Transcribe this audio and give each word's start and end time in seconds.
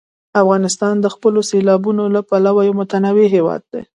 افغانستان 0.41 0.95
د 1.01 1.05
خپلو 1.15 1.39
سیلابونو 1.51 2.03
له 2.15 2.21
پلوه 2.29 2.61
یو 2.67 2.77
متنوع 2.81 3.27
هېواد 3.35 3.61
دی. 3.71 3.81